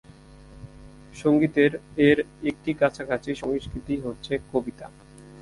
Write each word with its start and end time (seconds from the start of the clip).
সংগীতের 1.15 1.71
এর 1.99 2.17
একটি 2.43 2.71
কাছাকাছি 2.73 3.31
সংস্কৃতি 3.35 3.95
হচ্ছে 3.99 4.33
কবিতা। 4.51 4.87